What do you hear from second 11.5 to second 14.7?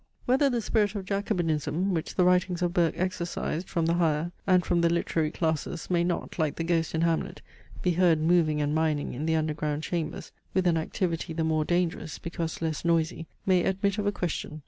dangerous because less noisy, may admit of a question.